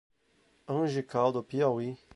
[0.75, 1.93] Angical do Piauí